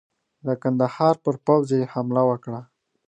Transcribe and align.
د 0.45 0.47
کندهار 0.63 1.15
پر 1.23 1.35
پوځ 1.45 1.67
یې 1.77 1.81
حمله 1.93 2.21
وکړه. 2.29 2.61